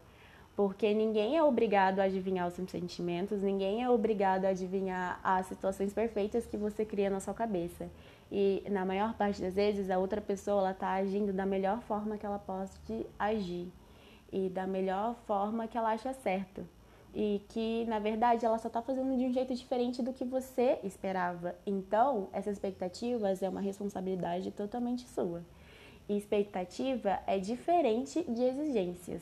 Porque 0.56 0.94
ninguém 0.94 1.36
é 1.36 1.44
obrigado 1.44 2.00
a 2.00 2.04
adivinhar 2.04 2.48
os 2.48 2.54
seus 2.54 2.70
sentimentos, 2.70 3.42
ninguém 3.42 3.84
é 3.84 3.90
obrigado 3.90 4.46
a 4.46 4.50
adivinhar 4.50 5.20
as 5.24 5.48
situações 5.48 5.92
perfeitas 5.94 6.46
que 6.46 6.58
você 6.58 6.86
cria 6.86 7.10
na 7.10 7.20
sua 7.20 7.34
cabeça. 7.34 7.90
E 8.32 8.64
na 8.70 8.86
maior 8.86 9.16
parte 9.16 9.42
das 9.42 9.56
vezes 9.56 9.90
a 9.90 9.98
outra 9.98 10.22
pessoa 10.22 10.72
está 10.72 10.92
agindo 10.92 11.34
da 11.34 11.46
melhor 11.46 11.82
forma 11.82 12.18
que 12.18 12.26
ela 12.26 12.38
pode 12.38 13.06
agir 13.18 13.72
e 14.32 14.50
da 14.50 14.68
melhor 14.68 15.16
forma 15.28 15.68
que 15.68 15.78
ela 15.78 15.92
acha 15.92 16.14
certo. 16.14 16.68
E 17.14 17.42
que 17.50 17.86
na 17.86 18.00
verdade 18.00 18.46
ela 18.46 18.58
só 18.58 18.68
está 18.68 18.82
fazendo 18.82 19.16
de 19.18 19.26
um 19.26 19.32
jeito 19.32 19.54
diferente 19.54 20.02
do 20.02 20.14
que 20.14 20.26
você 20.26 20.80
esperava. 20.84 21.56
Então, 21.66 22.28
essas 22.34 22.54
expectativas 22.54 23.44
é 23.44 23.50
uma 23.50 23.62
responsabilidade 23.62 24.52
totalmente 24.52 25.08
sua. 25.08 25.44
E 26.10 26.18
expectativa 26.18 27.20
é 27.28 27.38
diferente 27.40 28.24
de 28.24 28.44
exigências 28.44 29.22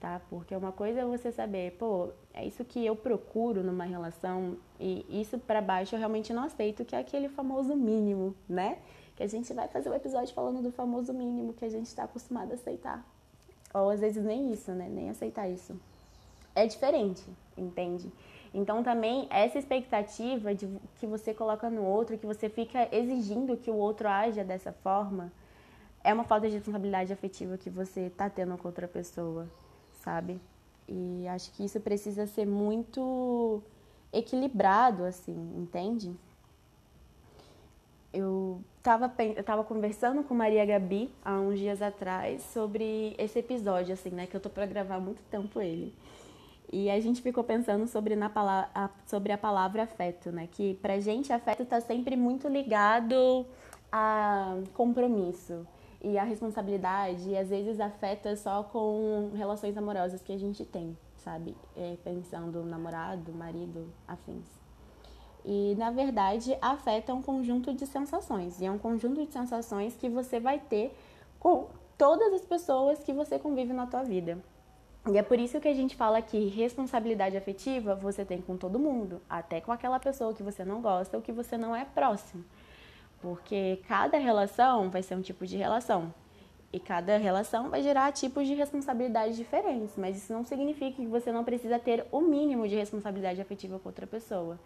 tá? 0.00 0.20
Porque 0.28 0.54
uma 0.54 0.72
coisa 0.72 1.00
é 1.00 1.04
você 1.04 1.32
saber, 1.32 1.72
pô, 1.72 2.10
é 2.34 2.46
isso 2.46 2.64
que 2.64 2.84
eu 2.84 2.94
procuro 2.94 3.62
numa 3.62 3.84
relação 3.84 4.56
e 4.78 5.04
isso 5.08 5.38
para 5.38 5.60
baixo 5.60 5.94
eu 5.94 5.98
realmente 5.98 6.32
não 6.32 6.44
aceito, 6.44 6.84
que 6.84 6.94
é 6.94 6.98
aquele 6.98 7.28
famoso 7.28 7.74
mínimo, 7.74 8.34
né? 8.48 8.78
Que 9.14 9.22
a 9.22 9.26
gente 9.26 9.52
vai 9.52 9.68
fazer 9.68 9.88
um 9.88 9.94
episódio 9.94 10.34
falando 10.34 10.62
do 10.62 10.70
famoso 10.70 11.12
mínimo 11.12 11.54
que 11.54 11.64
a 11.64 11.68
gente 11.68 11.86
está 11.86 12.04
acostumado 12.04 12.52
a 12.52 12.54
aceitar. 12.54 13.04
Ou 13.72 13.90
às 13.90 14.00
vezes 14.00 14.22
nem 14.22 14.52
isso, 14.52 14.70
né? 14.72 14.88
Nem 14.88 15.10
aceitar 15.10 15.48
isso. 15.48 15.78
É 16.56 16.66
diferente, 16.66 17.22
entende? 17.56 18.10
Então 18.52 18.82
também 18.82 19.28
essa 19.30 19.58
expectativa 19.58 20.52
de 20.52 20.66
que 20.98 21.06
você 21.06 21.32
coloca 21.32 21.70
no 21.70 21.84
outro, 21.84 22.18
que 22.18 22.26
você 22.26 22.48
fica 22.48 22.88
exigindo 22.90 23.56
que 23.56 23.70
o 23.70 23.76
outro 23.76 24.08
haja 24.08 24.42
dessa 24.42 24.72
forma, 24.72 25.32
é 26.02 26.12
uma 26.12 26.24
falta 26.24 26.48
de 26.48 26.54
responsabilidade 26.54 27.12
afetiva 27.12 27.56
que 27.56 27.70
você 27.70 28.06
está 28.08 28.28
tendo 28.28 28.58
com 28.58 28.66
outra 28.66 28.88
pessoa 28.88 29.46
sabe? 30.06 30.40
E 30.88 31.26
acho 31.26 31.50
que 31.52 31.64
isso 31.64 31.80
precisa 31.80 32.28
ser 32.28 32.46
muito 32.46 33.60
equilibrado, 34.12 35.04
assim, 35.04 35.34
entende? 35.56 36.14
Eu 38.12 38.62
estava 38.78 39.12
eu 39.18 39.42
tava 39.42 39.64
conversando 39.64 40.22
com 40.22 40.32
Maria 40.32 40.64
Gabi 40.64 41.12
há 41.24 41.34
uns 41.40 41.58
dias 41.58 41.82
atrás 41.82 42.40
sobre 42.42 43.16
esse 43.18 43.40
episódio, 43.40 43.92
assim, 43.92 44.10
né? 44.10 44.26
Que 44.26 44.36
eu 44.36 44.40
tô 44.40 44.48
para 44.48 44.64
gravar 44.64 44.94
há 44.94 45.00
muito 45.00 45.22
tempo 45.24 45.60
ele. 45.60 45.92
E 46.72 46.90
a 46.90 46.98
gente 47.00 47.22
ficou 47.22 47.44
pensando 47.44 47.86
sobre, 47.86 48.16
na 48.16 48.30
a, 48.74 48.90
sobre 49.06 49.32
a 49.32 49.38
palavra 49.38 49.84
afeto, 49.84 50.32
né? 50.32 50.48
Que 50.50 50.74
pra 50.74 50.98
gente 50.98 51.32
afeto 51.32 51.64
tá 51.64 51.80
sempre 51.80 52.16
muito 52.16 52.48
ligado 52.48 53.46
a 53.90 54.56
compromisso 54.74 55.66
e 56.02 56.18
a 56.18 56.24
responsabilidade, 56.24 57.30
e 57.30 57.36
às 57.36 57.48
vezes 57.48 57.80
afeta 57.80 58.36
só 58.36 58.62
com 58.62 59.30
relações 59.34 59.76
amorosas 59.76 60.22
que 60.22 60.32
a 60.32 60.38
gente 60.38 60.64
tem, 60.64 60.96
sabe? 61.16 61.56
É, 61.76 61.96
pensando 62.04 62.64
namorado, 62.64 63.32
marido, 63.32 63.88
afins. 64.06 64.46
E 65.44 65.74
na 65.78 65.90
verdade 65.90 66.56
afeta 66.60 67.14
um 67.14 67.22
conjunto 67.22 67.72
de 67.72 67.86
sensações, 67.86 68.60
e 68.60 68.66
é 68.66 68.70
um 68.70 68.78
conjunto 68.78 69.24
de 69.24 69.32
sensações 69.32 69.96
que 69.96 70.08
você 70.08 70.38
vai 70.38 70.58
ter 70.58 70.96
com 71.40 71.68
todas 71.96 72.32
as 72.34 72.42
pessoas 72.42 73.02
que 73.02 73.12
você 73.12 73.38
convive 73.38 73.72
na 73.72 73.86
tua 73.86 74.02
vida. 74.02 74.38
E 75.08 75.16
é 75.16 75.22
por 75.22 75.38
isso 75.38 75.60
que 75.60 75.68
a 75.68 75.74
gente 75.74 75.94
fala 75.94 76.20
que 76.20 76.48
responsabilidade 76.48 77.36
afetiva 77.36 77.94
você 77.94 78.24
tem 78.24 78.40
com 78.40 78.56
todo 78.56 78.78
mundo, 78.78 79.22
até 79.30 79.60
com 79.60 79.70
aquela 79.70 80.00
pessoa 80.00 80.34
que 80.34 80.42
você 80.42 80.64
não 80.64 80.80
gosta 80.80 81.16
ou 81.16 81.22
que 81.22 81.30
você 81.30 81.56
não 81.56 81.76
é 81.76 81.84
próximo. 81.84 82.44
Porque 83.20 83.80
cada 83.86 84.18
relação 84.18 84.90
vai 84.90 85.02
ser 85.02 85.14
um 85.14 85.22
tipo 85.22 85.46
de 85.46 85.56
relação. 85.56 86.12
E 86.72 86.80
cada 86.80 87.16
relação 87.16 87.70
vai 87.70 87.82
gerar 87.82 88.10
tipos 88.12 88.48
de 88.48 88.54
responsabilidades 88.54 89.36
diferentes, 89.36 89.94
mas 89.96 90.16
isso 90.16 90.32
não 90.32 90.44
significa 90.44 90.96
que 90.96 91.06
você 91.06 91.30
não 91.30 91.44
precisa 91.44 91.78
ter 91.78 92.04
o 92.10 92.20
mínimo 92.20 92.68
de 92.68 92.74
responsabilidade 92.74 93.40
afetiva 93.40 93.78
com 93.78 93.88
outra 93.88 94.06
pessoa, 94.06 94.58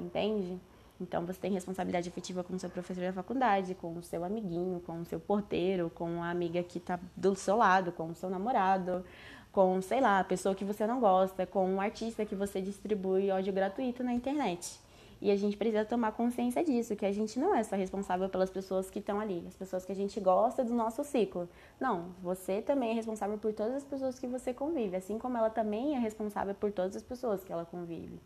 entende? 0.00 0.58
Então 0.98 1.26
você 1.26 1.38
tem 1.38 1.52
responsabilidade 1.52 2.08
afetiva 2.08 2.42
com 2.42 2.54
o 2.54 2.58
seu 2.58 2.70
professor 2.70 3.02
da 3.02 3.12
faculdade, 3.12 3.74
com 3.74 3.92
o 3.92 4.02
seu 4.02 4.24
amiguinho, 4.24 4.80
com 4.80 5.00
o 5.00 5.04
seu 5.04 5.20
porteiro, 5.20 5.90
com 5.94 6.22
a 6.22 6.30
amiga 6.30 6.62
que 6.62 6.78
está 6.78 6.98
do 7.14 7.34
seu 7.34 7.56
lado, 7.56 7.92
com 7.92 8.08
o 8.08 8.14
seu 8.14 8.30
namorado, 8.30 9.04
com, 9.52 9.80
sei 9.82 10.00
lá, 10.00 10.18
a 10.18 10.24
pessoa 10.24 10.54
que 10.54 10.64
você 10.64 10.86
não 10.86 10.98
gosta, 10.98 11.46
com 11.46 11.68
um 11.68 11.80
artista 11.80 12.24
que 12.24 12.34
você 12.34 12.60
distribui 12.60 13.30
ódio 13.30 13.52
gratuito 13.52 14.02
na 14.02 14.12
internet. 14.12 14.80
E 15.20 15.30
a 15.30 15.36
gente 15.36 15.56
precisa 15.56 15.84
tomar 15.84 16.10
consciência 16.12 16.64
disso, 16.64 16.96
que 16.96 17.06
a 17.06 17.12
gente 17.12 17.38
não 17.38 17.54
é 17.54 17.62
só 17.62 17.76
responsável 17.76 18.28
pelas 18.28 18.50
pessoas 18.50 18.90
que 18.90 18.98
estão 18.98 19.20
ali, 19.20 19.44
as 19.46 19.54
pessoas 19.54 19.84
que 19.84 19.92
a 19.92 19.94
gente 19.94 20.18
gosta 20.18 20.64
do 20.64 20.74
nosso 20.74 21.04
ciclo. 21.04 21.48
Não, 21.78 22.06
você 22.20 22.60
também 22.60 22.90
é 22.90 22.92
responsável 22.94 23.38
por 23.38 23.52
todas 23.52 23.74
as 23.74 23.84
pessoas 23.84 24.18
que 24.18 24.26
você 24.26 24.52
convive, 24.52 24.96
assim 24.96 25.20
como 25.20 25.36
ela 25.36 25.48
também 25.48 25.94
é 25.94 25.98
responsável 26.00 26.56
por 26.56 26.72
todas 26.72 26.96
as 26.96 27.04
pessoas 27.04 27.44
que 27.44 27.52
ela 27.52 27.64
convive. 27.64 28.18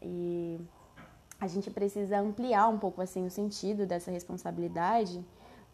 E 0.00 0.58
a 1.38 1.46
gente 1.46 1.70
precisa 1.70 2.18
ampliar 2.18 2.68
um 2.68 2.78
pouco 2.78 3.02
assim 3.02 3.26
o 3.26 3.30
sentido 3.30 3.84
dessa 3.84 4.10
responsabilidade, 4.10 5.22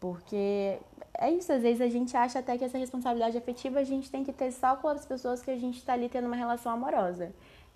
porque 0.00 0.80
é 1.18 1.30
isso, 1.30 1.52
às 1.52 1.62
vezes 1.62 1.80
a 1.80 1.88
gente 1.88 2.16
acha 2.16 2.38
até 2.38 2.56
que 2.56 2.64
essa 2.64 2.78
responsabilidade 2.78 3.36
afetiva 3.36 3.80
a 3.80 3.84
gente 3.84 4.10
tem 4.10 4.24
que 4.24 4.32
ter 4.32 4.50
só 4.50 4.76
com 4.76 4.88
as 4.88 5.04
pessoas 5.04 5.42
que 5.42 5.50
a 5.50 5.56
gente 5.56 5.78
está 5.78 5.92
ali 5.92 6.08
tendo 6.08 6.26
uma 6.26 6.36
relação 6.36 6.72
amorosa. 6.72 7.32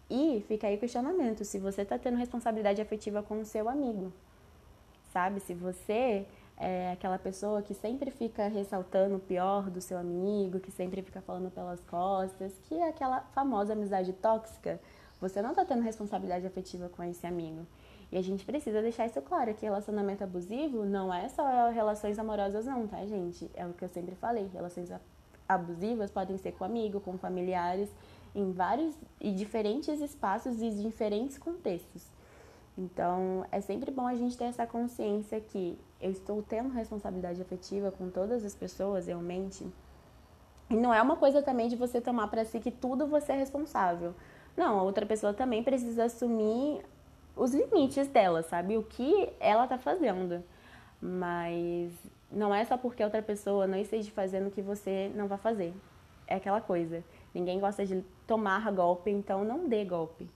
E 0.08 0.44
fica 0.46 0.66
aí 0.66 0.76
o 0.76 0.78
questionamento, 0.78 1.44
se 1.44 1.58
você 1.58 1.82
está 1.82 1.98
tendo 1.98 2.16
responsabilidade 2.16 2.80
afetiva 2.80 3.22
com 3.22 3.40
o 3.40 3.44
seu 3.44 3.68
amigo, 3.68 4.12
sabe? 5.12 5.40
Se 5.40 5.52
você 5.52 6.26
é 6.56 6.92
aquela 6.92 7.18
pessoa 7.18 7.60
que 7.60 7.74
sempre 7.74 8.10
fica 8.10 8.48
ressaltando 8.48 9.16
o 9.16 9.20
pior 9.20 9.68
do 9.68 9.80
seu 9.80 9.98
amigo, 9.98 10.60
que 10.60 10.70
sempre 10.70 11.02
fica 11.02 11.20
falando 11.20 11.50
pelas 11.50 11.80
costas, 11.80 12.52
que 12.64 12.74
é 12.74 12.88
aquela 12.88 13.20
famosa 13.34 13.74
amizade 13.74 14.12
tóxica, 14.14 14.80
você 15.20 15.42
não 15.42 15.50
está 15.50 15.64
tendo 15.64 15.82
responsabilidade 15.82 16.46
afetiva 16.46 16.88
com 16.88 17.02
esse 17.02 17.26
amigo. 17.26 17.66
E 18.10 18.16
a 18.16 18.22
gente 18.22 18.44
precisa 18.44 18.80
deixar 18.80 19.06
isso 19.06 19.20
claro, 19.22 19.52
que 19.54 19.64
relacionamento 19.64 20.22
abusivo 20.22 20.84
não 20.84 21.12
é 21.12 21.28
só 21.28 21.70
relações 21.70 22.18
amorosas 22.18 22.64
não, 22.66 22.86
tá, 22.86 23.04
gente? 23.04 23.50
É 23.54 23.66
o 23.66 23.72
que 23.72 23.84
eu 23.84 23.88
sempre 23.88 24.14
falei, 24.14 24.48
relações 24.52 24.90
abusivas 25.48 26.10
podem 26.10 26.36
ser 26.38 26.52
com 26.52 26.64
amigo, 26.64 27.00
com 27.00 27.18
familiares, 27.18 27.90
em 28.34 28.52
vários 28.52 28.94
e 29.20 29.32
diferentes 29.32 30.00
espaços 30.00 30.60
e 30.62 30.70
diferentes 30.70 31.38
contextos. 31.38 32.06
Então, 32.78 33.44
é 33.50 33.60
sempre 33.60 33.90
bom 33.90 34.06
a 34.06 34.14
gente 34.14 34.36
ter 34.36 34.44
essa 34.44 34.66
consciência 34.66 35.40
que 35.40 35.78
eu 36.00 36.10
estou 36.10 36.42
tendo 36.42 36.68
responsabilidade 36.68 37.40
afetiva 37.40 37.90
com 37.90 38.10
todas 38.10 38.44
as 38.44 38.54
pessoas, 38.54 39.06
realmente. 39.06 39.66
E 40.68 40.76
não 40.76 40.92
é 40.92 41.00
uma 41.00 41.16
coisa 41.16 41.42
também 41.42 41.68
de 41.68 41.76
você 41.76 42.00
tomar 42.00 42.28
para 42.28 42.44
si 42.44 42.60
que 42.60 42.70
tudo 42.70 43.06
você 43.06 43.32
é 43.32 43.36
responsável. 43.36 44.14
Não, 44.54 44.78
a 44.78 44.82
outra 44.82 45.06
pessoa 45.06 45.32
também 45.32 45.62
precisa 45.62 46.04
assumir 46.04 46.84
os 47.36 47.54
limites 47.54 48.08
dela, 48.08 48.42
sabe? 48.42 48.76
O 48.76 48.82
que 48.82 49.30
ela 49.38 49.66
tá 49.66 49.78
fazendo. 49.78 50.42
Mas 51.00 51.92
não 52.30 52.54
é 52.54 52.64
só 52.64 52.76
porque 52.76 53.04
outra 53.04 53.22
pessoa 53.22 53.66
não 53.66 53.78
esteja 53.78 54.10
fazendo 54.10 54.50
que 54.50 54.62
você 54.62 55.12
não 55.14 55.28
vai 55.28 55.38
fazer. 55.38 55.74
É 56.26 56.36
aquela 56.36 56.60
coisa. 56.60 57.04
Ninguém 57.34 57.60
gosta 57.60 57.84
de 57.84 58.02
tomar 58.26 58.72
golpe, 58.72 59.10
então 59.10 59.44
não 59.44 59.68
dê 59.68 59.84
golpe, 59.84 60.28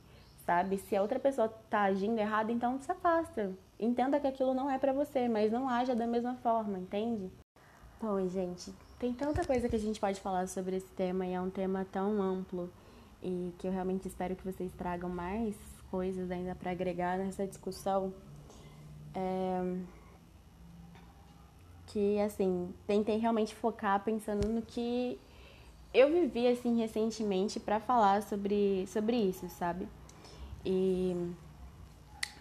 sabe? 0.44 0.76
Se 0.76 0.94
a 0.94 1.02
outra 1.02 1.18
pessoa 1.18 1.48
tá 1.68 1.82
agindo 1.84 2.18
errado, 2.18 2.50
então 2.50 2.78
se 2.78 2.92
afasta. 2.92 3.50
Entenda 3.78 4.20
que 4.20 4.26
aquilo 4.26 4.52
não 4.52 4.70
é 4.70 4.78
para 4.78 4.92
você, 4.92 5.26
mas 5.26 5.50
não 5.50 5.68
haja 5.68 5.96
da 5.96 6.06
mesma 6.06 6.34
forma, 6.36 6.78
entende? 6.78 7.30
Bom, 8.00 8.28
gente, 8.28 8.72
tem 8.98 9.12
tanta 9.12 9.44
coisa 9.44 9.68
que 9.68 9.76
a 9.76 9.78
gente 9.78 9.98
pode 9.98 10.20
falar 10.20 10.46
sobre 10.46 10.76
esse 10.76 10.90
tema 10.92 11.26
e 11.26 11.32
é 11.32 11.40
um 11.40 11.50
tema 11.50 11.86
tão 11.90 12.22
amplo 12.22 12.70
e 13.22 13.52
que 13.58 13.66
eu 13.66 13.72
realmente 13.72 14.06
espero 14.06 14.36
que 14.36 14.44
vocês 14.44 14.72
tragam 14.72 15.08
mais 15.08 15.56
coisas 15.90 16.30
ainda 16.30 16.54
para 16.54 16.70
agregar 16.70 17.18
nessa 17.18 17.46
discussão. 17.46 18.12
É... 19.14 19.76
Que, 21.86 22.20
assim, 22.20 22.72
tentem 22.86 23.18
realmente 23.18 23.54
focar 23.54 24.02
pensando 24.04 24.48
no 24.48 24.62
que 24.62 25.18
eu 25.92 26.10
vivi 26.10 26.46
assim 26.46 26.78
recentemente 26.78 27.58
para 27.58 27.80
falar 27.80 28.22
sobre, 28.22 28.86
sobre 28.86 29.16
isso, 29.16 29.48
sabe? 29.48 29.88
E 30.64 31.16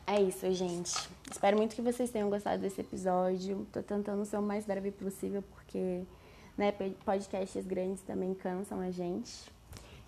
é 0.06 0.22
isso, 0.22 0.51
gente. 0.53 0.94
Espero 1.32 1.58
muito 1.58 1.75
que 1.75 1.82
vocês 1.82 2.12
tenham 2.12 2.29
gostado 2.29 2.62
desse 2.62 2.82
episódio. 2.82 3.65
Tô 3.72 3.82
tentando 3.82 4.24
ser 4.25 4.38
o 4.38 4.41
mais 4.41 4.65
breve 4.65 4.91
possível 4.91 5.44
porque 5.53 6.03
né, 6.58 6.72
podcasts 7.06 7.65
grandes 7.65 8.01
também 8.01 8.34
cansam 8.34 8.79
a 8.82 8.91
gente. 8.91 9.51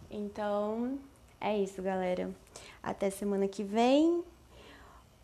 Então, 0.10 1.00
é 1.42 1.58
isso, 1.58 1.82
galera. 1.82 2.34
Até 2.82 3.10
semana 3.10 3.48
que 3.48 3.64
vem. 3.64 4.24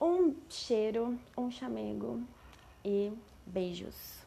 Um 0.01 0.35
cheiro, 0.49 1.17
um 1.37 1.49
chamego 1.49 2.21
e 2.83 3.11
beijos. 3.45 4.26